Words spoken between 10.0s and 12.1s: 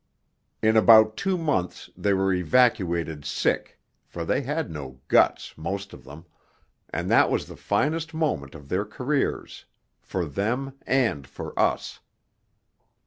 for them and for us.